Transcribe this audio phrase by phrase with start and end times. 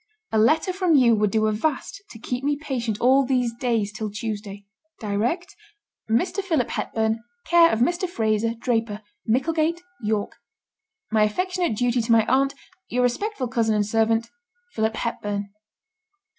[0.31, 3.91] A letter from you would do a vast to keep me patient all these days
[3.93, 4.65] till Tuesday.
[4.99, 5.55] Direct
[6.09, 6.43] 'Mr.
[6.43, 8.09] Philip Hepburn, 'Care of Mr.
[8.09, 10.37] Fraser, Draper, 'Micklegate, York.
[11.11, 12.55] 'My affectionate duty to my aunt.
[12.89, 14.31] 'Your respectful cousin and servant,
[14.73, 15.49] 'PHILIP HEPBURN.